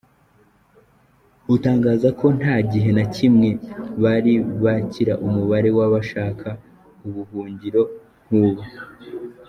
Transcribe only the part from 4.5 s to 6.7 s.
bakira umubare w’abashaka